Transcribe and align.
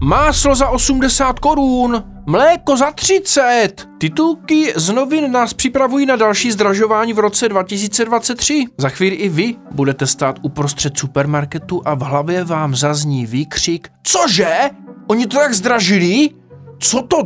Máslo 0.00 0.54
za 0.54 0.68
80 0.68 1.38
korun, 1.38 2.04
mléko 2.26 2.76
za 2.76 2.90
30. 2.90 3.68
Titulky 3.98 4.72
z 4.76 4.90
novin 4.90 5.32
nás 5.32 5.54
připravují 5.54 6.06
na 6.06 6.16
další 6.16 6.52
zdražování 6.52 7.12
v 7.12 7.18
roce 7.18 7.48
2023. 7.48 8.64
Za 8.78 8.88
chvíli 8.88 9.16
i 9.16 9.28
vy 9.28 9.54
budete 9.70 10.06
stát 10.06 10.38
uprostřed 10.42 10.98
supermarketu 10.98 11.82
a 11.84 11.94
v 11.94 12.00
hlavě 12.00 12.44
vám 12.44 12.74
zazní 12.74 13.26
výkřik 13.26 13.88
Cože? 14.02 14.70
Oni 15.06 15.26
to 15.26 15.36
tak 15.36 15.54
zdražili? 15.54 16.30
Co 16.78 17.02
to? 17.02 17.16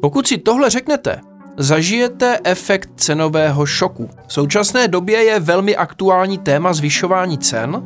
Pokud 0.00 0.26
si 0.26 0.38
tohle 0.38 0.70
řeknete, 0.70 1.20
zažijete 1.56 2.38
efekt 2.44 2.90
cenového 2.96 3.66
šoku. 3.66 4.10
V 4.26 4.32
současné 4.32 4.88
době 4.88 5.24
je 5.24 5.40
velmi 5.40 5.76
aktuální 5.76 6.38
téma 6.38 6.72
zvyšování 6.72 7.38
cen 7.38 7.82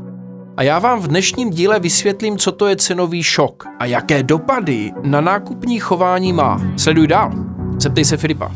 a 0.57 0.63
já 0.63 0.79
vám 0.79 1.01
v 1.01 1.09
dnešním 1.09 1.51
díle 1.51 1.81
vysvětlím, 1.81 2.39
co 2.39 2.53
to 2.53 2.67
je 2.67 2.77
cenový 2.77 3.23
šok 3.23 3.67
a 3.79 3.87
jaké 3.87 4.23
dopady 4.23 4.93
na 5.03 5.21
nákupní 5.21 5.81
chování 5.81 6.33
má. 6.33 6.61
Sleduj 6.77 7.07
dál. 7.07 7.33
Zeptej 7.81 8.05
se 8.05 8.17
Filipa. 8.17 8.53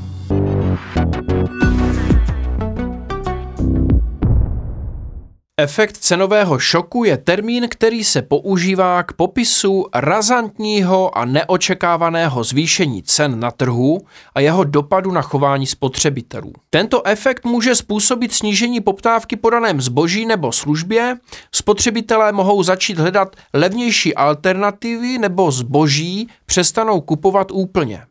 Efekt 5.62 5.96
cenového 5.96 6.58
šoku 6.58 7.04
je 7.04 7.16
termín, 7.16 7.68
který 7.68 8.04
se 8.04 8.22
používá 8.22 9.02
k 9.02 9.12
popisu 9.12 9.86
razantního 9.94 11.18
a 11.18 11.24
neočekávaného 11.24 12.44
zvýšení 12.44 13.02
cen 13.02 13.40
na 13.40 13.50
trhu 13.50 14.00
a 14.34 14.40
jeho 14.40 14.64
dopadu 14.64 15.12
na 15.12 15.22
chování 15.22 15.66
spotřebitelů. 15.66 16.52
Tento 16.70 17.06
efekt 17.06 17.44
může 17.44 17.74
způsobit 17.74 18.32
snížení 18.32 18.80
poptávky 18.80 19.36
po 19.36 19.50
daném 19.50 19.80
zboží 19.80 20.26
nebo 20.26 20.52
službě, 20.52 21.16
spotřebitelé 21.54 22.32
mohou 22.32 22.62
začít 22.62 22.98
hledat 22.98 23.36
levnější 23.54 24.14
alternativy 24.14 25.18
nebo 25.18 25.50
zboží 25.50 26.28
přestanou 26.46 27.00
kupovat 27.00 27.50
úplně. 27.50 28.04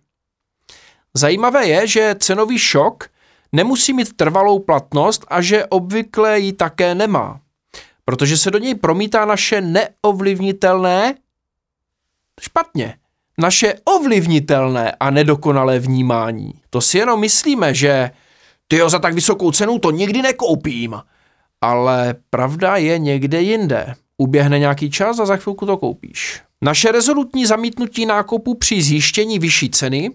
Zajímavé 1.13 1.67
je, 1.67 1.87
že 1.87 2.15
cenový 2.19 2.57
šok 2.57 3.09
nemusí 3.51 3.93
mít 3.93 4.13
trvalou 4.17 4.59
platnost 4.59 5.25
a 5.27 5.41
že 5.41 5.65
obvykle 5.65 6.39
ji 6.39 6.53
také 6.53 6.95
nemá, 6.95 7.39
protože 8.09 8.37
se 8.37 8.51
do 8.51 8.57
něj 8.57 8.75
promítá 8.75 9.25
naše 9.25 9.61
neovlivnitelné, 9.61 11.15
špatně, 12.41 12.95
naše 13.37 13.73
ovlivnitelné 13.85 14.91
a 14.99 15.09
nedokonalé 15.09 15.79
vnímání. 15.79 16.53
To 16.69 16.81
si 16.81 16.97
jenom 16.97 17.19
myslíme, 17.19 17.73
že 17.73 18.11
ty 18.67 18.79
za 18.87 18.99
tak 18.99 19.13
vysokou 19.13 19.51
cenu 19.51 19.79
to 19.79 19.91
nikdy 19.91 20.21
nekoupím. 20.21 21.01
Ale 21.61 22.15
pravda 22.29 22.77
je 22.77 22.99
někde 22.99 23.41
jinde. 23.41 23.95
Uběhne 24.17 24.59
nějaký 24.59 24.89
čas 24.89 25.19
a 25.19 25.25
za 25.25 25.37
chvilku 25.37 25.65
to 25.65 25.77
koupíš. 25.77 26.41
Naše 26.61 26.91
rezolutní 26.91 27.45
zamítnutí 27.45 28.05
nákupu 28.05 28.53
při 28.53 28.81
zjištění 28.81 29.39
vyšší 29.39 29.69
ceny 29.69 30.11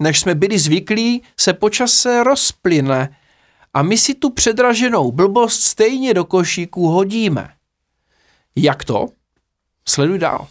než 0.00 0.20
jsme 0.20 0.34
byli 0.34 0.58
zvyklí, 0.58 1.22
se 1.40 1.52
počase 1.52 2.24
rozplyne 2.24 3.16
a 3.74 3.82
my 3.82 3.98
si 3.98 4.14
tu 4.14 4.30
předraženou 4.30 5.12
blbost 5.12 5.62
stejně 5.62 6.14
do 6.14 6.24
košíku 6.24 6.88
hodíme. 6.88 7.48
Jak 8.56 8.84
to? 8.84 9.06
Sleduj 9.88 10.18
dál. 10.18 10.46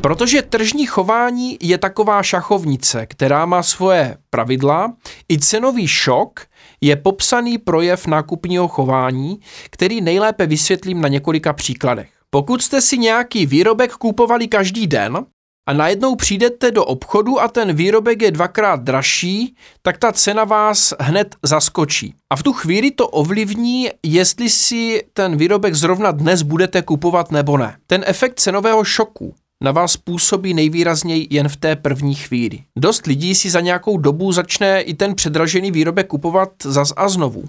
Protože 0.00 0.42
tržní 0.42 0.86
chování 0.86 1.58
je 1.60 1.78
taková 1.78 2.22
šachovnice, 2.22 3.06
která 3.06 3.46
má 3.46 3.62
svoje 3.62 4.16
pravidla, 4.30 4.96
i 5.28 5.38
cenový 5.38 5.88
šok 5.88 6.40
je 6.80 6.96
popsaný 6.96 7.58
projev 7.58 8.06
nákupního 8.06 8.68
chování, 8.68 9.40
který 9.70 10.00
nejlépe 10.00 10.46
vysvětlím 10.46 11.00
na 11.00 11.08
několika 11.08 11.52
příkladech. 11.52 12.10
Pokud 12.30 12.62
jste 12.62 12.80
si 12.80 12.98
nějaký 12.98 13.46
výrobek 13.46 13.92
kupovali 13.92 14.48
každý 14.48 14.86
den, 14.86 15.26
a 15.68 15.72
najednou 15.72 16.14
přijdete 16.14 16.70
do 16.70 16.84
obchodu 16.84 17.40
a 17.40 17.48
ten 17.48 17.72
výrobek 17.72 18.22
je 18.22 18.30
dvakrát 18.30 18.82
dražší, 18.82 19.54
tak 19.82 19.98
ta 19.98 20.12
cena 20.12 20.44
vás 20.44 20.94
hned 21.00 21.36
zaskočí. 21.42 22.14
A 22.30 22.36
v 22.36 22.42
tu 22.42 22.52
chvíli 22.52 22.90
to 22.90 23.08
ovlivní, 23.08 23.88
jestli 24.02 24.50
si 24.50 25.02
ten 25.12 25.36
výrobek 25.36 25.74
zrovna 25.74 26.10
dnes 26.10 26.42
budete 26.42 26.82
kupovat 26.82 27.30
nebo 27.30 27.58
ne. 27.58 27.76
Ten 27.86 28.04
efekt 28.06 28.40
cenového 28.40 28.84
šoku 28.84 29.34
na 29.64 29.72
vás 29.72 29.96
působí 29.96 30.54
nejvýrazněji 30.54 31.26
jen 31.30 31.48
v 31.48 31.56
té 31.56 31.76
první 31.76 32.14
chvíli. 32.14 32.58
Dost 32.76 33.06
lidí 33.06 33.34
si 33.34 33.50
za 33.50 33.60
nějakou 33.60 33.98
dobu 33.98 34.32
začne 34.32 34.80
i 34.80 34.94
ten 34.94 35.14
předražený 35.14 35.70
výrobek 35.70 36.06
kupovat 36.06 36.50
zas 36.64 36.92
a 36.96 37.08
znovu 37.08 37.44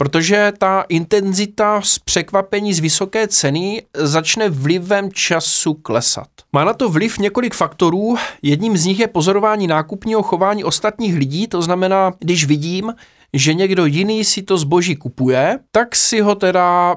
protože 0.00 0.52
ta 0.58 0.84
intenzita 0.88 1.80
z 1.82 1.98
překvapení 1.98 2.74
z 2.74 2.78
vysoké 2.78 3.28
ceny 3.28 3.82
začne 3.94 4.48
vlivem 4.48 5.12
času 5.12 5.74
klesat. 5.74 6.28
Má 6.52 6.64
na 6.64 6.72
to 6.72 6.88
vliv 6.88 7.18
několik 7.18 7.54
faktorů, 7.54 8.16
jedním 8.42 8.76
z 8.76 8.84
nich 8.84 8.98
je 8.98 9.08
pozorování 9.08 9.66
nákupního 9.66 10.22
chování 10.22 10.64
ostatních 10.64 11.14
lidí, 11.14 11.46
to 11.46 11.62
znamená, 11.62 12.12
když 12.18 12.44
vidím, 12.44 12.94
že 13.32 13.54
někdo 13.54 13.86
jiný 13.86 14.24
si 14.24 14.42
to 14.42 14.58
zboží 14.58 14.96
kupuje, 14.96 15.58
tak 15.70 15.96
si 15.96 16.20
ho 16.20 16.34
teda 16.34 16.96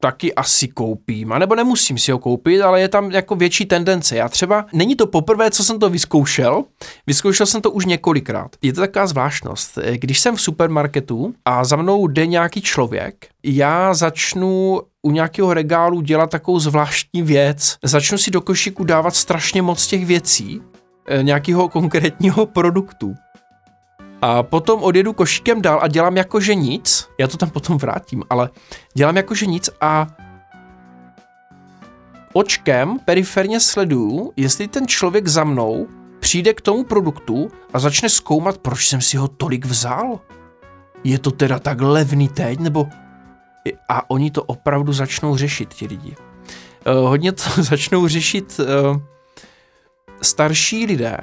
taky 0.00 0.34
asi 0.34 0.68
koupím. 0.68 1.32
A 1.32 1.38
nebo 1.38 1.54
nemusím 1.54 1.98
si 1.98 2.12
ho 2.12 2.18
koupit, 2.18 2.60
ale 2.60 2.80
je 2.80 2.88
tam 2.88 3.10
jako 3.10 3.36
větší 3.36 3.66
tendence. 3.66 4.16
Já 4.16 4.28
třeba, 4.28 4.66
není 4.72 4.96
to 4.96 5.06
poprvé, 5.06 5.50
co 5.50 5.64
jsem 5.64 5.78
to 5.78 5.90
vyzkoušel, 5.90 6.64
vyzkoušel 7.06 7.46
jsem 7.46 7.60
to 7.60 7.70
už 7.70 7.86
několikrát. 7.86 8.56
Je 8.62 8.72
to 8.72 8.80
taková 8.80 9.06
zvláštnost. 9.06 9.78
Když 9.92 10.20
jsem 10.20 10.36
v 10.36 10.40
supermarketu 10.40 11.34
a 11.44 11.64
za 11.64 11.76
mnou 11.76 12.08
jde 12.08 12.26
nějaký 12.26 12.62
člověk, 12.62 13.26
já 13.44 13.94
začnu 13.94 14.80
u 15.02 15.10
nějakého 15.10 15.54
regálu 15.54 16.00
dělat 16.00 16.30
takovou 16.30 16.58
zvláštní 16.60 17.22
věc. 17.22 17.76
Začnu 17.84 18.18
si 18.18 18.30
do 18.30 18.40
košíku 18.40 18.84
dávat 18.84 19.16
strašně 19.16 19.62
moc 19.62 19.86
těch 19.86 20.06
věcí, 20.06 20.62
eh, 21.08 21.22
nějakého 21.22 21.68
konkrétního 21.68 22.46
produktu. 22.46 23.14
A 24.22 24.42
potom 24.42 24.82
odjedu 24.82 25.12
košíkem 25.12 25.62
dál 25.62 25.78
a 25.82 25.88
dělám 25.88 26.16
jako, 26.16 26.40
že 26.40 26.54
nic. 26.54 27.08
Já 27.18 27.28
to 27.28 27.36
tam 27.36 27.50
potom 27.50 27.78
vrátím, 27.78 28.24
ale 28.30 28.50
dělám 28.94 29.16
jako, 29.16 29.34
že 29.34 29.46
nic 29.46 29.70
a 29.80 30.06
očkem 32.32 32.98
periferně 33.04 33.60
sleduju, 33.60 34.32
jestli 34.36 34.68
ten 34.68 34.86
člověk 34.86 35.28
za 35.28 35.44
mnou 35.44 35.86
přijde 36.20 36.54
k 36.54 36.60
tomu 36.60 36.84
produktu 36.84 37.50
a 37.72 37.78
začne 37.78 38.08
zkoumat, 38.08 38.58
proč 38.58 38.88
jsem 38.88 39.00
si 39.00 39.16
ho 39.16 39.28
tolik 39.28 39.64
vzal. 39.64 40.20
Je 41.04 41.18
to 41.18 41.30
teda 41.30 41.58
tak 41.58 41.80
levný 41.80 42.28
teď, 42.28 42.58
nebo... 42.58 42.88
A 43.88 44.10
oni 44.10 44.30
to 44.30 44.42
opravdu 44.42 44.92
začnou 44.92 45.36
řešit, 45.36 45.74
ti 45.74 45.86
lidi. 45.86 46.16
Uh, 46.86 47.08
hodně 47.08 47.32
to 47.32 47.42
začnou 47.62 48.08
řešit 48.08 48.60
uh, 48.60 49.00
starší 50.22 50.86
lidé, 50.86 51.18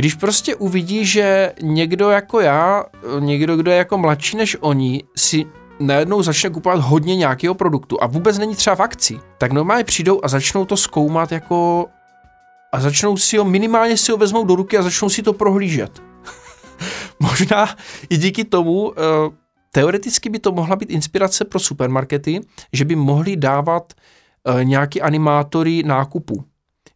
když 0.00 0.14
prostě 0.14 0.54
uvidí, 0.54 1.04
že 1.04 1.52
někdo 1.62 2.10
jako 2.10 2.40
já, 2.40 2.84
někdo, 3.18 3.56
kdo 3.56 3.70
je 3.70 3.76
jako 3.76 3.98
mladší 3.98 4.36
než 4.36 4.56
oni, 4.60 5.02
si 5.16 5.46
najednou 5.80 6.22
začne 6.22 6.50
kupovat 6.50 6.80
hodně 6.80 7.16
nějakého 7.16 7.54
produktu 7.54 8.02
a 8.02 8.06
vůbec 8.06 8.38
není 8.38 8.56
třeba 8.56 8.76
v 8.76 8.80
akci, 8.80 9.18
tak 9.38 9.52
normálně 9.52 9.84
přijdou 9.84 10.20
a 10.22 10.28
začnou 10.28 10.64
to 10.64 10.76
zkoumat 10.76 11.32
jako 11.32 11.86
a 12.72 12.80
začnou 12.80 13.16
si 13.16 13.36
ho, 13.36 13.44
minimálně 13.44 13.96
si 13.96 14.12
ho 14.12 14.18
vezmou 14.18 14.44
do 14.44 14.54
ruky 14.54 14.78
a 14.78 14.82
začnou 14.82 15.08
si 15.08 15.22
to 15.22 15.32
prohlížet. 15.32 16.02
Možná 17.20 17.76
i 18.10 18.16
díky 18.16 18.44
tomu, 18.44 18.92
eh, 18.96 19.02
teoreticky 19.72 20.30
by 20.30 20.38
to 20.38 20.52
mohla 20.52 20.76
být 20.76 20.90
inspirace 20.90 21.44
pro 21.44 21.58
supermarkety, 21.58 22.40
že 22.72 22.84
by 22.84 22.96
mohli 22.96 23.36
dávat 23.36 23.92
eh, 23.92 24.64
nějaký 24.64 25.02
animátory 25.02 25.82
nákupu. 25.82 26.44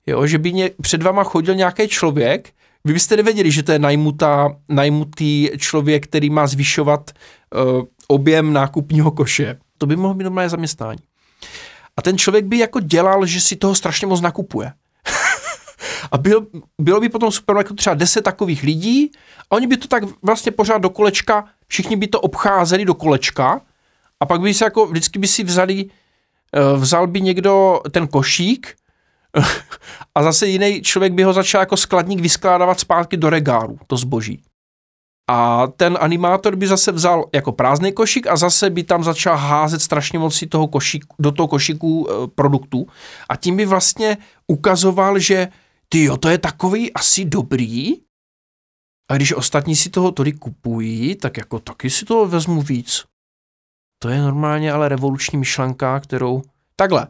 Jo, 0.06 0.26
že 0.26 0.38
by 0.38 0.52
ně, 0.52 0.70
před 0.82 1.02
vama 1.02 1.24
chodil 1.24 1.54
nějaký 1.54 1.88
člověk, 1.88 2.52
vy 2.86 2.92
byste 2.92 3.16
nevěděli, 3.16 3.50
že 3.50 3.62
to 3.62 3.72
je 3.72 3.78
najmutá, 3.78 4.56
najmutý 4.68 5.48
člověk, 5.58 6.06
který 6.06 6.30
má 6.30 6.46
zvyšovat 6.46 7.10
uh, 7.10 7.82
objem 8.08 8.52
nákupního 8.52 9.10
koše. 9.10 9.58
To 9.78 9.86
by 9.86 9.96
mohlo 9.96 10.14
být 10.14 10.24
normálně 10.24 10.48
zaměstnání. 10.48 10.98
A 11.96 12.02
ten 12.02 12.18
člověk 12.18 12.44
by 12.44 12.58
jako 12.58 12.80
dělal, 12.80 13.26
že 13.26 13.40
si 13.40 13.56
toho 13.56 13.74
strašně 13.74 14.06
moc 14.06 14.20
nakupuje. 14.20 14.72
a 16.12 16.18
byl, 16.18 16.46
bylo 16.80 17.00
by 17.00 17.08
potom 17.08 17.32
supermarketu 17.32 17.74
třeba 17.74 17.94
10 17.94 18.22
takových 18.22 18.62
lidí 18.62 19.10
a 19.50 19.56
oni 19.56 19.66
by 19.66 19.76
to 19.76 19.88
tak 19.88 20.02
vlastně 20.22 20.52
pořád 20.52 20.78
do 20.78 20.90
kolečka, 20.90 21.44
všichni 21.66 21.96
by 21.96 22.06
to 22.06 22.20
obcházeli 22.20 22.84
do 22.84 22.94
kolečka 22.94 23.60
a 24.20 24.26
pak 24.26 24.40
by 24.40 24.54
se 24.54 24.64
jako, 24.64 24.86
vždycky 24.86 25.18
by 25.18 25.26
si 25.26 25.44
vzali, 25.44 25.84
uh, 25.84 26.80
vzal 26.80 27.06
by 27.06 27.20
někdo 27.20 27.80
ten 27.90 28.06
košík 28.06 28.76
a 30.14 30.22
zase 30.22 30.46
jiný 30.46 30.82
člověk 30.82 31.12
by 31.12 31.22
ho 31.22 31.32
začal 31.32 31.60
jako 31.60 31.76
skladník 31.76 32.20
vyskládávat 32.20 32.80
zpátky 32.80 33.16
do 33.16 33.30
regálu, 33.30 33.78
to 33.86 33.96
zboží. 33.96 34.42
A 35.30 35.66
ten 35.66 35.98
animátor 36.00 36.56
by 36.56 36.66
zase 36.66 36.92
vzal 36.92 37.24
jako 37.34 37.52
prázdný 37.52 37.92
košík 37.92 38.26
a 38.26 38.36
zase 38.36 38.70
by 38.70 38.82
tam 38.82 39.04
začal 39.04 39.36
házet 39.36 39.82
strašně 39.82 40.18
moc 40.18 40.44
toho 40.48 40.68
košíku, 40.68 41.16
do 41.18 41.32
toho 41.32 41.48
košíku 41.48 42.08
e, 42.08 42.26
produktů. 42.26 42.86
A 43.28 43.36
tím 43.36 43.56
by 43.56 43.66
vlastně 43.66 44.16
ukazoval, 44.46 45.18
že 45.18 45.48
ty 45.88 46.04
jo, 46.04 46.16
to 46.16 46.28
je 46.28 46.38
takový 46.38 46.92
asi 46.92 47.24
dobrý, 47.24 47.94
a 49.10 49.16
když 49.16 49.32
ostatní 49.32 49.76
si 49.76 49.90
toho 49.90 50.12
tolik 50.12 50.38
kupují, 50.38 51.14
tak 51.14 51.36
jako 51.36 51.58
taky 51.58 51.90
si 51.90 52.04
toho 52.04 52.26
vezmu 52.26 52.62
víc. 52.62 53.04
To 54.02 54.08
je 54.08 54.20
normálně 54.20 54.72
ale 54.72 54.88
revoluční 54.88 55.38
myšlenka, 55.38 56.00
kterou... 56.00 56.42
Takhle, 56.76 57.08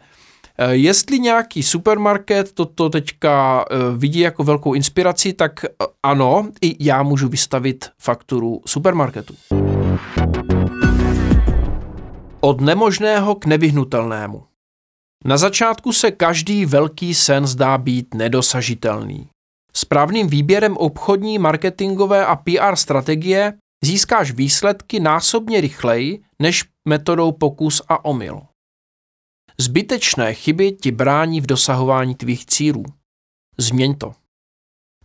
jestli 0.70 1.18
nějaký 1.18 1.62
supermarket 1.62 2.52
toto 2.52 2.90
teďka 2.90 3.64
eh, 3.70 3.76
vidí 3.96 4.20
jako 4.20 4.44
velkou 4.44 4.74
inspiraci, 4.74 5.32
tak 5.32 5.64
eh, 5.64 5.68
ano, 6.02 6.48
i 6.62 6.84
já 6.84 7.02
můžu 7.02 7.28
vystavit 7.28 7.88
fakturu 7.98 8.60
supermarketu. 8.66 9.34
Od 12.40 12.60
nemožného 12.60 13.34
k 13.34 13.46
nevyhnutelnému. 13.46 14.44
Na 15.24 15.36
začátku 15.36 15.92
se 15.92 16.10
každý 16.10 16.66
velký 16.66 17.14
sen 17.14 17.46
zdá 17.46 17.78
být 17.78 18.14
nedosažitelný. 18.14 19.28
Správným 19.72 20.28
výběrem 20.28 20.76
obchodní, 20.76 21.38
marketingové 21.38 22.26
a 22.26 22.36
PR 22.36 22.76
strategie 22.76 23.52
získáš 23.84 24.32
výsledky 24.32 25.00
násobně 25.00 25.60
rychleji 25.60 26.20
než 26.42 26.64
metodou 26.88 27.32
pokus 27.32 27.82
a 27.88 28.04
omyl. 28.04 28.40
Zbytečné 29.58 30.34
chyby 30.34 30.72
ti 30.72 30.90
brání 30.90 31.40
v 31.40 31.46
dosahování 31.46 32.14
tvých 32.14 32.46
cílů. 32.46 32.84
Změň 33.58 33.94
to. 33.94 34.12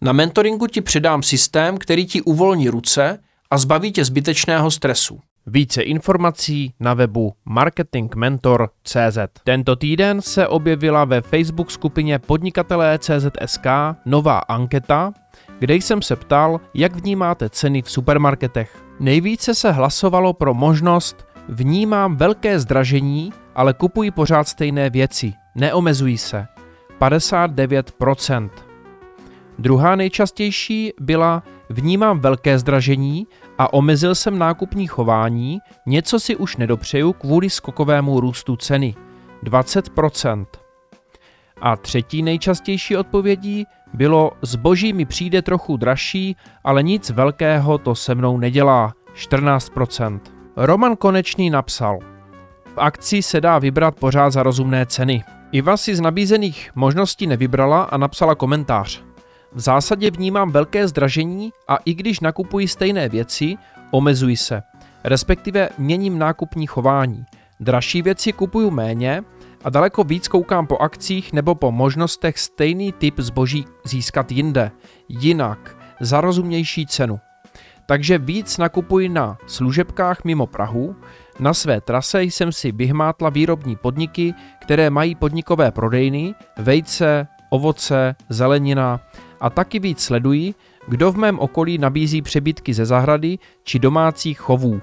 Na 0.02 0.12
mentoringu 0.12 0.68
ti 0.68 0.82
předám 0.82 1.24
systém, 1.24 1.78
který 1.78 2.06
ti 2.06 2.22
uvolní 2.22 2.70
ruce 2.70 3.20
a 3.52 3.58
zbaví 3.58 3.92
tě 3.92 4.06
zbytečného 4.06 4.72
stresu. 4.72 5.20
Více 5.48 5.82
informací 5.82 6.74
na 6.80 6.94
webu 6.94 7.34
marketingmentor.cz. 7.46 9.18
Tento 9.44 9.76
týden 9.76 10.22
se 10.22 10.48
objevila 10.48 11.06
ve 11.06 11.22
Facebook 11.22 11.72
skupině 11.72 12.20
podnikatelé 12.20 13.00
CZSK 13.00 13.66
nová 14.06 14.40
anketa, 14.40 15.14
kde 15.60 15.76
jsem 15.76 16.02
se 16.02 16.16
ptal, 16.16 16.60
jak 16.74 16.96
vnímáte 16.96 17.50
ceny 17.50 17.82
v 17.82 17.92
supermarketech. 17.92 18.84
Nejvíce 19.00 19.56
se 19.56 19.72
hlasovalo 19.72 20.34
pro 20.34 20.54
možnost 20.54 21.26
vnímám 21.50 22.16
velké 22.16 22.60
zdražení, 22.60 23.34
ale 23.56 23.74
kupuji 23.74 24.12
pořád 24.12 24.48
stejné 24.48 24.90
věci, 24.90 25.34
neomezují 25.56 26.18
se. 26.18 26.48
59%. 27.00 28.50
Druhá 29.60 29.96
nejčastější 29.96 30.94
byla 31.00 31.44
vnímám 31.70 32.20
velké 32.20 32.60
zdražení 32.60 33.28
a 33.58 33.74
omezil 33.74 34.16
jsem 34.16 34.40
nákupní 34.40 34.88
chování, 34.88 35.60
něco 35.86 36.20
si 36.20 36.36
už 36.36 36.58
nedopřeju 36.58 37.14
kvůli 37.14 37.50
skokovému 37.50 38.20
růstu 38.20 38.56
ceny. 38.56 38.96
20%. 39.44 40.46
A 41.62 41.76
třetí 41.76 42.24
nejčastější 42.24 42.98
odpovědí 42.98 43.66
bylo 43.94 44.32
zboží 44.42 44.94
mi 44.94 45.06
přijde 45.06 45.42
trochu 45.42 45.78
dražší, 45.78 46.36
ale 46.64 46.84
nic 46.84 47.10
velkého 47.10 47.78
to 47.78 47.96
se 47.96 48.16
mnou 48.16 48.38
nedělá. 48.38 48.94
14%. 49.16 50.41
Roman 50.56 50.96
Konečný 50.96 51.50
napsal 51.50 52.00
V 52.66 52.78
akci 52.78 53.22
se 53.22 53.42
dá 53.42 53.60
vybrat 53.60 53.96
pořád 53.96 54.30
za 54.30 54.44
rozumné 54.44 54.86
ceny. 54.86 55.24
Iva 55.52 55.78
si 55.78 55.96
z 55.96 56.02
nabízených 56.02 56.72
možností 56.76 57.28
nevybrala 57.28 57.84
a 57.84 57.98
napsala 57.98 58.36
komentář. 58.36 59.04
V 59.54 59.60
zásadě 59.60 60.12
vnímám 60.12 60.52
velké 60.52 60.88
zdražení 60.88 61.52
a 61.68 61.76
i 61.76 61.94
když 61.94 62.20
nakupuji 62.20 62.68
stejné 62.68 63.10
věci, 63.10 63.56
omezuji 63.92 64.38
se. 64.38 64.62
Respektive 65.04 65.70
měním 65.78 66.20
nákupní 66.20 66.68
chování. 66.68 67.26
Dražší 67.60 68.02
věci 68.02 68.34
kupuju 68.34 68.72
méně 68.72 69.24
a 69.64 69.70
daleko 69.70 70.04
víc 70.04 70.28
koukám 70.28 70.68
po 70.68 70.78
akcích 70.78 71.34
nebo 71.34 71.56
po 71.56 71.72
možnostech 71.72 72.40
stejný 72.40 72.92
typ 72.92 73.20
zboží 73.20 73.66
získat 73.86 74.32
jinde, 74.32 74.72
jinak, 75.10 75.78
za 76.00 76.22
rozumnější 76.22 76.86
cenu. 76.86 77.20
Takže 77.92 78.18
víc 78.18 78.58
nakupuji 78.58 79.10
na 79.10 79.38
služebkách 79.48 80.24
mimo 80.24 80.48
Prahu, 80.48 80.96
na 81.40 81.54
své 81.54 81.82
trase 81.82 82.24
jsem 82.24 82.52
si 82.52 82.72
vyhmátla 82.72 83.30
výrobní 83.30 83.76
podniky, 83.76 84.34
které 84.62 84.90
mají 84.90 85.16
podnikové 85.16 85.72
prodejny, 85.72 86.36
vejce, 86.58 87.28
ovoce, 87.50 88.16
zelenina 88.30 89.00
a 89.42 89.50
taky 89.50 89.80
víc 89.80 90.04
sleduji, 90.04 90.54
kdo 90.88 91.12
v 91.12 91.18
mém 91.18 91.40
okolí 91.40 91.78
nabízí 91.78 92.22
přebytky 92.22 92.74
ze 92.74 92.86
zahrady 92.86 93.38
či 93.64 93.80
domácích 93.80 94.40
chovů. 94.40 94.82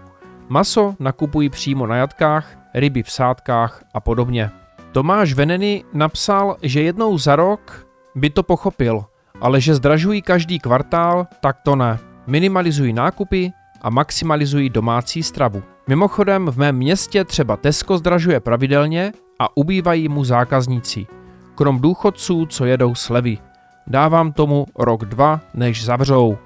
Maso 0.48 0.94
nakupuji 0.98 1.48
přímo 1.48 1.86
na 1.86 1.96
jatkách, 1.96 2.58
ryby 2.74 3.02
v 3.02 3.10
sádkách 3.10 3.84
a 3.94 4.00
podobně. 4.00 4.50
Tomáš 4.92 5.32
Veneny 5.32 5.84
napsal, 5.92 6.56
že 6.62 6.82
jednou 6.82 7.18
za 7.18 7.36
rok 7.36 7.86
by 8.14 8.30
to 8.30 8.42
pochopil, 8.42 9.04
ale 9.40 9.60
že 9.60 9.74
zdražují 9.74 10.22
každý 10.22 10.58
kvartál, 10.58 11.26
tak 11.40 11.56
to 11.64 11.76
ne. 11.76 12.07
Minimalizují 12.28 12.92
nákupy 12.92 13.52
a 13.82 13.90
maximalizují 13.90 14.70
domácí 14.70 15.22
stravu. 15.22 15.62
Mimochodem 15.88 16.46
v 16.46 16.56
mém 16.56 16.76
městě 16.76 17.24
třeba 17.24 17.56
Tesco 17.56 17.98
zdražuje 17.98 18.40
pravidelně 18.40 19.12
a 19.38 19.56
ubývají 19.56 20.08
mu 20.08 20.24
zákazníci. 20.24 21.06
Krom 21.54 21.80
důchodců, 21.80 22.46
co 22.46 22.64
jedou 22.64 22.94
slevy. 22.94 23.38
Dávám 23.86 24.32
tomu 24.32 24.66
rok 24.78 25.04
dva, 25.04 25.40
než 25.54 25.84
zavřou. 25.84 26.38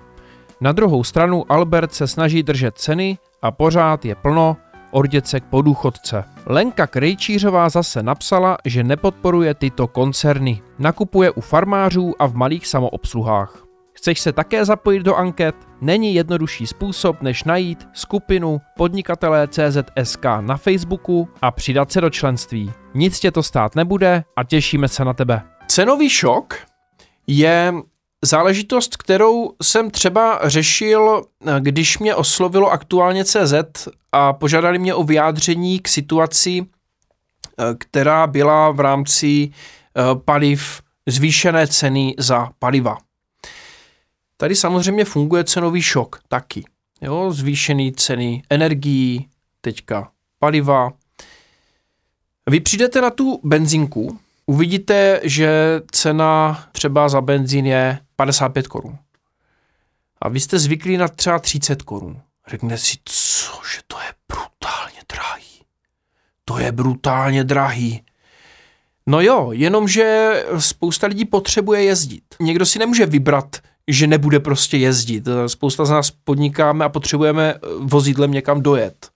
Na 0.60 0.72
druhou 0.72 1.04
stranu 1.04 1.52
Albert 1.52 1.94
se 1.94 2.06
snaží 2.06 2.42
držet 2.42 2.78
ceny 2.78 3.18
a 3.42 3.50
pořád 3.50 4.04
je 4.04 4.14
plno 4.14 4.56
orděcek 4.90 5.44
po 5.44 5.62
důchodce. 5.62 6.24
Lenka 6.46 6.86
Krejčířová 6.86 7.68
zase 7.68 8.02
napsala, 8.02 8.56
že 8.64 8.84
nepodporuje 8.84 9.54
tyto 9.54 9.86
koncerny. 9.86 10.62
Nakupuje 10.78 11.30
u 11.30 11.40
farmářů 11.40 12.14
a 12.18 12.26
v 12.26 12.34
malých 12.34 12.66
samoobsluhách. 12.66 13.61
Chceš 14.02 14.20
se 14.20 14.32
také 14.32 14.64
zapojit 14.64 15.02
do 15.02 15.14
anket? 15.14 15.54
Není 15.80 16.14
jednodušší 16.14 16.66
způsob, 16.66 17.22
než 17.22 17.44
najít 17.44 17.88
skupinu 17.92 18.60
podnikatelé 18.76 19.48
CZSK 19.48 20.24
na 20.40 20.56
Facebooku 20.56 21.28
a 21.42 21.50
přidat 21.50 21.92
se 21.92 22.00
do 22.00 22.10
členství. 22.10 22.72
Nic 22.94 23.20
tě 23.20 23.30
to 23.30 23.42
stát 23.42 23.74
nebude 23.74 24.24
a 24.36 24.44
těšíme 24.44 24.88
se 24.88 25.04
na 25.04 25.12
tebe. 25.12 25.42
Cenový 25.66 26.10
šok 26.10 26.56
je 27.26 27.74
záležitost, 28.24 28.96
kterou 28.96 29.50
jsem 29.62 29.90
třeba 29.90 30.40
řešil, 30.44 31.22
když 31.58 31.98
mě 31.98 32.14
oslovilo 32.14 32.70
aktuálně 32.70 33.24
CZ 33.24 33.54
a 34.12 34.32
požádali 34.32 34.78
mě 34.78 34.94
o 34.94 35.02
vyjádření 35.02 35.80
k 35.80 35.88
situaci, 35.88 36.66
která 37.78 38.26
byla 38.26 38.70
v 38.70 38.80
rámci 38.80 39.50
eh, 39.50 40.02
paliv 40.24 40.82
zvýšené 41.06 41.66
ceny 41.66 42.14
za 42.18 42.48
paliva. 42.58 42.98
Tady 44.42 44.56
samozřejmě 44.56 45.04
funguje 45.04 45.44
cenový 45.44 45.82
šok 45.82 46.20
taky. 46.28 46.64
Jo, 47.00 47.32
zvýšený 47.32 47.92
ceny 47.92 48.42
energií, 48.50 49.28
teďka 49.60 50.10
paliva. 50.38 50.92
Vy 52.50 52.60
přijdete 52.60 53.00
na 53.00 53.10
tu 53.10 53.40
benzinku, 53.44 54.18
uvidíte, 54.46 55.20
že 55.22 55.80
cena 55.90 56.64
třeba 56.72 57.08
za 57.08 57.20
benzín 57.20 57.66
je 57.66 57.98
55 58.16 58.66
korun. 58.66 58.98
A 60.20 60.28
vy 60.28 60.40
jste 60.40 60.58
zvyklí 60.58 60.96
na 60.96 61.08
třeba 61.08 61.38
30 61.38 61.82
korun. 61.82 62.20
Řekne 62.48 62.78
si, 62.78 62.96
co, 63.04 63.52
že 63.74 63.80
to 63.86 64.00
je 64.00 64.14
brutálně 64.28 65.00
drahý. 65.12 65.64
To 66.44 66.58
je 66.58 66.72
brutálně 66.72 67.44
drahý. 67.44 68.02
No 69.06 69.20
jo, 69.20 69.52
jenomže 69.52 70.32
spousta 70.58 71.06
lidí 71.06 71.24
potřebuje 71.24 71.84
jezdit. 71.84 72.24
Někdo 72.40 72.66
si 72.66 72.78
nemůže 72.78 73.06
vybrat, 73.06 73.56
že 73.88 74.06
nebude 74.06 74.40
prostě 74.40 74.76
jezdit. 74.76 75.28
Spousta 75.46 75.84
z 75.84 75.90
nás 75.90 76.10
podnikáme 76.10 76.84
a 76.84 76.88
potřebujeme 76.88 77.54
vozidlem 77.78 78.30
někam 78.30 78.62
dojet. 78.62 79.10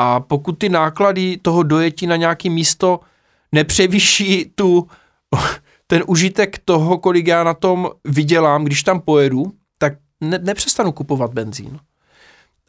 A 0.00 0.20
pokud 0.20 0.52
ty 0.52 0.68
náklady 0.68 1.38
toho 1.42 1.62
dojetí 1.62 2.06
na 2.06 2.16
nějaké 2.16 2.50
místo 2.50 3.00
nepřevyší 3.52 4.52
tu, 4.54 4.88
ten 5.86 6.02
užitek 6.06 6.58
toho, 6.64 6.98
kolik 6.98 7.26
já 7.26 7.44
na 7.44 7.54
tom 7.54 7.90
vydělám, 8.04 8.64
když 8.64 8.82
tam 8.82 9.00
pojedu, 9.00 9.52
tak 9.78 9.92
ne, 10.20 10.38
nepřestanu 10.38 10.92
kupovat 10.92 11.34
benzín. 11.34 11.80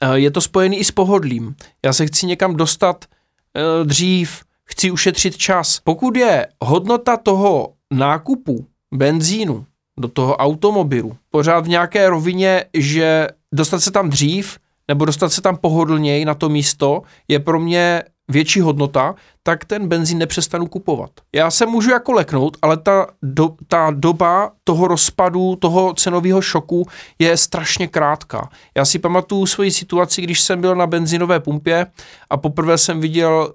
Eh, 0.02 0.20
je 0.20 0.32
to 0.32 0.42
spojený 0.42 0.78
i 0.78 0.84
s 0.84 0.92
pohodlím. 0.92 1.56
Já 1.86 1.94
se 1.94 2.08
chci 2.08 2.26
někam 2.26 2.56
dostat 2.56 3.06
eh, 3.06 3.86
dřív, 3.86 4.44
chci 4.66 4.92
ušetřit 4.92 5.38
čas. 5.38 5.80
Pokud 5.84 6.16
je 6.16 6.48
hodnota 6.64 7.18
toho 7.18 7.74
nákupu 7.92 8.68
benzínu 8.94 9.66
do 10.00 10.08
toho 10.08 10.36
automobilu 10.36 11.18
pořád 11.30 11.66
v 11.66 11.70
nějaké 11.70 12.10
rovině, 12.10 12.66
že 12.74 13.28
dostat 13.54 13.80
se 13.80 13.92
tam 13.92 14.10
dřív 14.10 14.58
nebo 14.88 15.06
dostat 15.06 15.30
se 15.30 15.42
tam 15.42 15.58
pohodlněji 15.58 16.26
na 16.26 16.34
to 16.34 16.50
místo 16.50 17.02
je 17.28 17.40
pro 17.40 17.60
mě 17.60 18.04
větší 18.28 18.62
hodnota, 18.62 19.16
tak 19.44 19.66
ten 19.66 19.88
benzín 19.88 20.18
nepřestanu 20.18 20.68
kupovat. 20.68 21.10
Já 21.36 21.52
se 21.52 21.66
můžu 21.66 21.90
jako 21.90 22.12
leknout, 22.12 22.58
ale 22.62 22.78
ta, 22.78 23.08
do, 23.22 23.50
ta 23.68 23.92
doba 23.92 24.52
toho 24.64 24.88
rozpadu, 24.88 25.56
toho 25.56 25.94
cenového 25.94 26.42
šoku 26.42 26.88
je 27.20 27.38
strašně 27.38 27.88
krátká. 27.88 28.50
Já 28.78 28.86
si 28.86 29.00
pamatuju 29.00 29.46
svoji 29.46 29.72
situaci, 29.72 30.22
když 30.22 30.42
jsem 30.42 30.62
byl 30.62 30.76
na 30.76 30.88
benzinové 30.88 31.40
pumpě 31.40 31.88
a 32.30 32.38
poprvé 32.38 32.78
jsem 32.78 33.00
viděl 33.00 33.54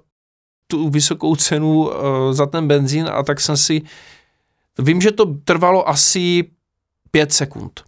tu 0.67 0.89
vysokou 0.89 1.35
cenu 1.35 1.79
uh, 1.79 1.93
za 2.31 2.45
ten 2.45 2.67
benzín 2.67 3.09
a 3.13 3.23
tak 3.23 3.39
jsem 3.39 3.57
si, 3.57 3.81
vím, 4.79 5.01
že 5.01 5.11
to 5.11 5.25
trvalo 5.25 5.89
asi 5.89 6.51
pět 7.11 7.33
sekund. 7.33 7.83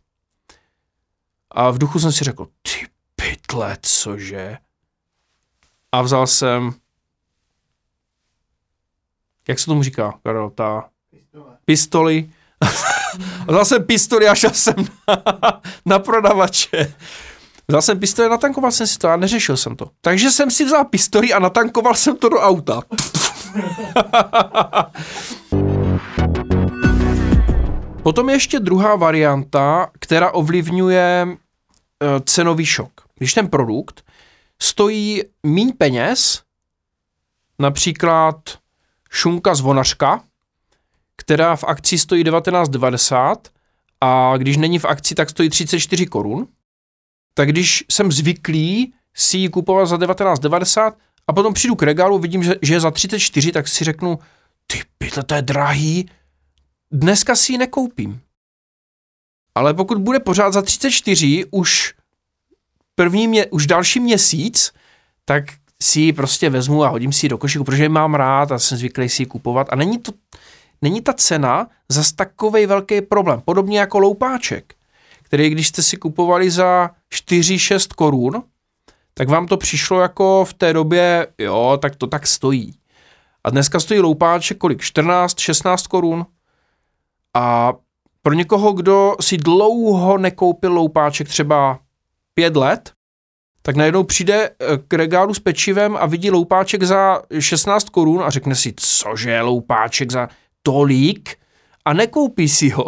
A 1.52 1.72
v 1.72 1.78
duchu 1.78 2.00
jsem 2.00 2.12
si 2.12 2.24
řekl, 2.24 2.48
ty 2.62 2.88
pytle, 3.16 3.78
cože? 3.82 4.58
a 5.94 6.02
vzal 6.02 6.28
jsem 6.28 6.74
Jak 9.48 9.60
se 9.60 9.66
tomu 9.66 9.84
říká, 9.84 10.14
Karel? 10.24 10.50
Ta 10.50 10.90
pistoli. 11.66 12.30
Vzal 13.48 13.66
jsem 13.66 13.84
pistoli 13.84 14.28
a 14.28 14.36
šel 14.36 14.50
jsem 14.50 14.76
na, 15.08 15.24
na 15.86 16.00
prodavače. 16.00 16.94
Vzal 17.68 17.82
jsem 17.82 18.00
pistoli 18.00 18.26
a 18.26 18.32
natankoval 18.32 18.72
jsem 18.72 18.88
si 18.88 18.98
to 18.98 19.10
a 19.10 19.18
neřešil 19.18 19.58
jsem 19.58 19.76
to. 19.76 19.90
Takže 20.02 20.32
jsem 20.32 20.52
si 20.52 20.66
vzal 20.66 20.86
pistoli 20.86 21.34
a 21.34 21.40
natankoval 21.40 21.96
jsem 21.96 22.18
to 22.18 22.30
do 22.30 22.40
auta. 22.40 22.82
Potom 28.04 28.30
je 28.30 28.36
ještě 28.36 28.60
druhá 28.60 28.96
varianta, 28.96 29.92
která 30.00 30.32
ovlivňuje 30.32 31.26
uh, 31.28 31.38
cenový 32.26 32.66
šok. 32.66 32.92
Když 33.16 33.34
ten 33.34 33.48
produkt 33.48 34.04
stojí 34.62 35.22
míň 35.44 35.74
peněz, 35.78 36.44
například 37.60 38.36
šunka 39.10 39.56
zvonařka, 39.56 40.24
která 41.16 41.56
v 41.56 41.64
akci 41.64 41.98
stojí 41.98 42.24
19,90 42.24 43.36
a 44.02 44.34
když 44.38 44.58
není 44.58 44.80
v 44.80 44.86
akci, 44.86 45.16
tak 45.16 45.30
stojí 45.30 45.50
34 45.50 46.06
korun, 46.06 46.48
tak 47.34 47.50
když 47.50 47.84
jsem 47.92 48.12
zvyklý 48.12 48.94
si 49.14 49.38
ji 49.38 49.50
kupovat 49.50 49.88
za 49.88 49.96
19,90 49.96 50.94
a 51.28 51.34
potom 51.34 51.54
přijdu 51.54 51.76
k 51.76 51.84
regálu, 51.84 52.20
vidím, 52.20 52.44
že, 52.44 52.56
že 52.62 52.74
je 52.74 52.80
za 52.80 52.92
34, 52.92 53.52
tak 53.52 53.68
si 53.68 53.84
řeknu, 53.84 54.20
ty 54.68 54.82
pytle, 54.98 55.24
to 55.24 55.36
je 55.36 55.42
drahý, 55.42 56.10
dneska 56.94 57.36
si 57.36 57.52
ji 57.52 57.58
nekoupím. 57.58 58.22
Ale 59.56 59.74
pokud 59.74 59.98
bude 59.98 60.20
pořád 60.20 60.54
za 60.54 60.62
34 60.62 61.46
už 61.52 61.94
první 62.96 63.28
mě, 63.28 63.46
už 63.46 63.68
další 63.68 64.00
měsíc, 64.00 64.72
tak 65.26 65.44
si 65.82 66.00
ji 66.00 66.14
prostě 66.14 66.50
vezmu 66.50 66.84
a 66.84 66.88
hodím 66.88 67.14
si 67.14 67.26
ji 67.26 67.30
do 67.30 67.38
košíku, 67.38 67.64
protože 67.64 67.84
ji 67.84 67.90
mám 67.90 68.16
rád 68.16 68.52
a 68.52 68.60
jsem 68.60 68.78
zvyklý 68.78 69.10
si 69.10 69.22
ji 69.22 69.26
kupovat. 69.26 69.68
A 69.70 69.76
není, 69.76 69.98
to, 69.98 70.12
není 70.82 71.02
ta 71.02 71.14
cena 71.14 71.68
zas 71.90 72.12
takový 72.12 72.66
velký 72.66 73.02
problém. 73.02 73.42
Podobně 73.42 73.80
jako 73.80 74.00
loupáček, 74.00 74.76
který 75.24 75.50
když 75.50 75.68
jste 75.68 75.82
si 75.82 75.98
kupovali 75.98 76.52
za 76.52 76.90
4-6 77.14 77.88
korun, 77.96 78.44
tak 79.14 79.30
vám 79.30 79.48
to 79.48 79.58
přišlo 79.58 80.02
jako 80.02 80.46
v 80.46 80.54
té 80.54 80.74
době, 80.74 81.28
jo, 81.38 81.78
tak 81.82 81.96
to 81.96 82.08
tak 82.08 82.28
stojí. 82.28 82.76
A 83.44 83.50
dneska 83.50 83.80
stojí 83.80 84.00
loupáček 84.00 84.58
kolik? 84.58 84.82
14, 84.82 85.40
16 85.40 85.88
korun. 85.88 86.26
A 87.34 87.74
pro 88.22 88.34
někoho, 88.34 88.74
kdo 88.74 89.16
si 89.22 89.38
dlouho 89.38 90.18
nekoupil 90.18 90.74
loupáček, 90.74 91.28
třeba 91.28 91.80
pět 92.34 92.56
let, 92.56 92.92
tak 93.62 93.76
najednou 93.76 94.04
přijde 94.04 94.50
eh, 94.50 94.78
k 94.88 94.94
regálu 94.94 95.34
s 95.34 95.40
pečivem 95.40 95.98
a 96.00 96.06
vidí 96.06 96.32
loupáček 96.32 96.84
za 96.84 97.22
16 97.40 97.90
korun 97.90 98.24
a 98.24 98.30
řekne 98.30 98.56
si, 98.56 98.74
cože 98.76 99.42
loupáček 99.42 100.12
za 100.12 100.30
tolik 100.62 101.38
a 101.86 101.94
nekoupí 101.94 102.50
si 102.50 102.70
ho. 102.70 102.86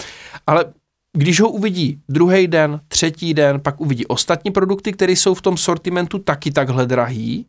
Ale 0.46 0.64
když 1.12 1.40
ho 1.40 1.48
uvidí 1.48 2.02
druhý 2.08 2.46
den, 2.46 2.80
třetí 2.88 3.34
den, 3.34 3.60
pak 3.60 3.80
uvidí 3.80 4.06
ostatní 4.06 4.50
produkty, 4.50 4.92
které 4.92 5.12
jsou 5.12 5.34
v 5.34 5.42
tom 5.42 5.56
sortimentu 5.56 6.18
taky 6.18 6.50
takhle 6.50 6.86
drahý 6.86 7.46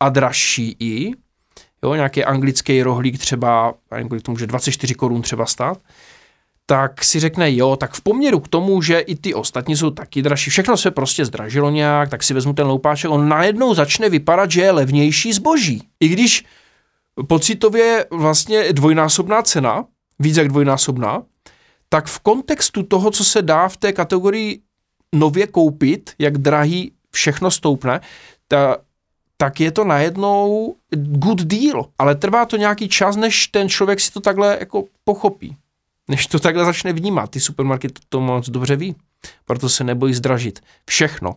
a 0.00 0.08
dražší 0.08 0.76
i, 0.80 1.12
jo, 1.84 1.94
nějaký 1.94 2.24
anglický 2.24 2.82
rohlík 2.82 3.18
třeba, 3.18 3.74
nevím, 3.90 4.20
to 4.20 4.30
může 4.32 4.46
24 4.46 4.94
korun 4.94 5.22
třeba 5.22 5.46
stát, 5.46 5.78
tak 6.66 7.04
si 7.04 7.20
řekne, 7.20 7.54
jo, 7.54 7.76
tak 7.76 7.92
v 7.92 8.00
poměru 8.00 8.40
k 8.40 8.48
tomu, 8.48 8.82
že 8.82 8.98
i 8.98 9.16
ty 9.16 9.34
ostatní 9.34 9.76
jsou 9.76 9.90
taky 9.90 10.22
dražší, 10.22 10.50
všechno 10.50 10.76
se 10.76 10.90
prostě 10.90 11.24
zdražilo 11.24 11.70
nějak, 11.70 12.08
tak 12.08 12.22
si 12.22 12.34
vezmu 12.34 12.52
ten 12.52 12.66
loupáček, 12.66 13.10
on 13.10 13.28
najednou 13.28 13.74
začne 13.74 14.08
vypadat, 14.08 14.50
že 14.50 14.60
je 14.60 14.70
levnější 14.70 15.32
zboží. 15.32 15.82
I 16.00 16.08
když 16.08 16.44
pocitově 17.26 18.06
vlastně 18.10 18.72
dvojnásobná 18.72 19.42
cena, 19.42 19.84
víc 20.18 20.36
jak 20.36 20.48
dvojnásobná, 20.48 21.22
tak 21.88 22.06
v 22.06 22.18
kontextu 22.18 22.82
toho, 22.82 23.10
co 23.10 23.24
se 23.24 23.42
dá 23.42 23.68
v 23.68 23.76
té 23.76 23.92
kategorii 23.92 24.60
nově 25.14 25.46
koupit, 25.46 26.10
jak 26.18 26.38
drahý 26.38 26.92
všechno 27.10 27.50
stoupne, 27.50 28.00
ta, 28.48 28.76
tak 29.40 29.60
je 29.60 29.70
to 29.70 29.84
najednou 29.84 30.74
good 30.94 31.40
deal. 31.40 31.88
Ale 31.98 32.14
trvá 32.14 32.44
to 32.44 32.56
nějaký 32.56 32.88
čas, 32.88 33.16
než 33.16 33.46
ten 33.46 33.68
člověk 33.68 34.00
si 34.00 34.12
to 34.12 34.20
takhle 34.20 34.56
jako 34.60 34.84
pochopí. 35.04 35.56
Než 36.08 36.26
to 36.26 36.38
takhle 36.38 36.64
začne 36.64 36.92
vnímat. 36.92 37.30
Ty 37.30 37.40
supermarkety 37.40 38.00
to 38.08 38.20
moc 38.20 38.48
dobře 38.48 38.76
ví. 38.76 38.96
Proto 39.44 39.68
se 39.68 39.84
nebojí 39.84 40.14
zdražit. 40.14 40.60
Všechno. 40.88 41.36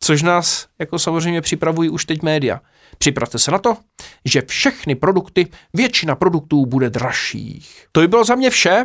Což 0.00 0.22
nás 0.22 0.66
jako 0.78 0.98
samozřejmě 0.98 1.40
připravují 1.40 1.90
už 1.90 2.04
teď 2.04 2.22
média. 2.22 2.60
Připravte 2.98 3.38
se 3.38 3.50
na 3.50 3.58
to, 3.58 3.76
že 4.24 4.42
všechny 4.42 4.94
produkty, 4.94 5.46
většina 5.74 6.14
produktů 6.14 6.66
bude 6.66 6.90
dražších. 6.90 7.86
To 7.92 8.00
by 8.00 8.08
bylo 8.08 8.24
za 8.24 8.34
mě 8.34 8.50
vše. 8.50 8.84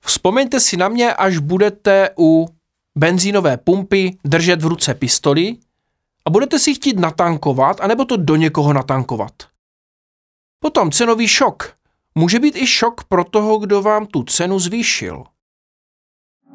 Vzpomeňte 0.00 0.60
si 0.60 0.76
na 0.76 0.88
mě, 0.88 1.14
až 1.14 1.38
budete 1.38 2.10
u 2.18 2.48
benzínové 2.98 3.56
pumpy 3.56 4.16
držet 4.24 4.62
v 4.62 4.66
ruce 4.66 4.94
pistoli 4.94 5.56
a 6.24 6.30
budete 6.30 6.58
si 6.58 6.74
chtít 6.74 6.98
natankovat, 6.98 7.80
anebo 7.80 8.04
to 8.04 8.16
do 8.16 8.36
někoho 8.36 8.72
natankovat. 8.72 9.32
Potom 10.62 10.90
cenový 10.90 11.28
šok. 11.28 11.76
Může 12.14 12.38
být 12.38 12.56
i 12.56 12.66
šok 12.66 13.04
pro 13.04 13.24
toho, 13.24 13.58
kdo 13.58 13.82
vám 13.82 14.06
tu 14.06 14.22
cenu 14.22 14.58
zvýšil. 14.58 15.24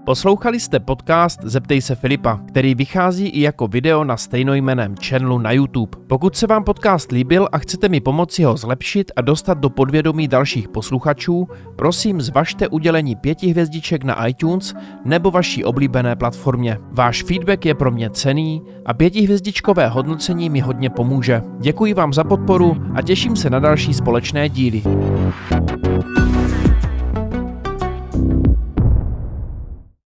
Poslouchali 0.07 0.59
jste 0.59 0.79
podcast 0.79 1.39
Zeptej 1.43 1.81
se 1.81 1.95
Filipa, 1.95 2.39
který 2.47 2.75
vychází 2.75 3.27
i 3.27 3.41
jako 3.41 3.67
video 3.67 4.03
na 4.03 4.17
stejnojmeném 4.17 4.95
channelu 5.03 5.39
na 5.39 5.51
YouTube. 5.51 5.97
Pokud 6.07 6.35
se 6.35 6.47
vám 6.47 6.63
podcast 6.63 7.11
líbil 7.11 7.47
a 7.51 7.57
chcete 7.57 7.89
mi 7.89 7.99
pomoci 7.99 8.43
ho 8.43 8.57
zlepšit 8.57 9.11
a 9.15 9.21
dostat 9.21 9.57
do 9.57 9.69
podvědomí 9.69 10.27
dalších 10.27 10.69
posluchačů, 10.69 11.47
prosím 11.75 12.21
zvažte 12.21 12.67
udělení 12.67 13.15
pěti 13.15 13.47
hvězdiček 13.47 14.03
na 14.03 14.27
iTunes 14.27 14.73
nebo 15.05 15.31
vaší 15.31 15.63
oblíbené 15.63 16.15
platformě. 16.15 16.77
Váš 16.91 17.23
feedback 17.23 17.65
je 17.65 17.75
pro 17.75 17.91
mě 17.91 18.09
cený 18.09 18.61
a 18.85 18.93
pětihvězdičkové 18.93 19.87
hodnocení 19.87 20.49
mi 20.49 20.59
hodně 20.59 20.89
pomůže. 20.89 21.41
Děkuji 21.59 21.93
vám 21.93 22.13
za 22.13 22.23
podporu 22.23 22.77
a 22.95 23.01
těším 23.01 23.35
se 23.35 23.49
na 23.49 23.59
další 23.59 23.93
společné 23.93 24.49
díly. 24.49 24.83